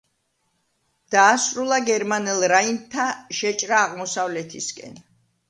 [1.15, 3.07] დაასრულა გერმანელ რაინდთა
[3.41, 4.99] შეჭრა აღმოსავლეთისკენ.